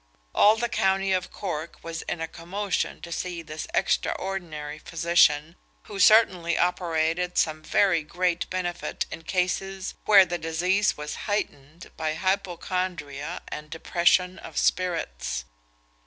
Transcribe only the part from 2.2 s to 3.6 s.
a commotion to see